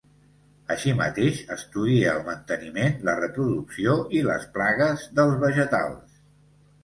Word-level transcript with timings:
Així 0.75 0.93
mateix, 0.99 1.41
estudia 1.55 2.13
el 2.13 2.23
manteniment, 2.29 2.97
la 3.09 3.15
reproducció 3.19 3.95
i 4.21 4.23
les 4.33 4.49
plagues 4.57 5.03
dels 5.21 5.37
vegetals 5.47 6.19